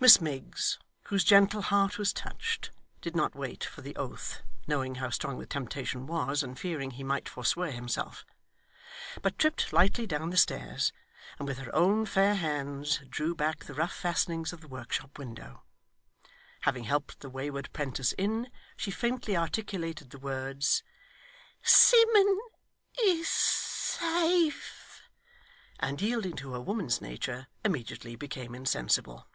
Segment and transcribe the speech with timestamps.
[0.00, 5.08] Miss Miggs, whose gentle heart was touched, did not wait for the oath (knowing how
[5.08, 8.24] strong the temptation was, and fearing he might forswear himself),
[9.22, 10.92] but tripped lightly down the stairs,
[11.38, 15.62] and with her own fair hands drew back the rough fastenings of the workshop window.
[16.62, 20.82] Having helped the wayward 'prentice in, she faintly articulated the words
[21.62, 22.36] 'Simmun
[23.04, 25.02] is safe!'
[25.78, 29.28] and yielding to her woman's nature, immediately became insensible.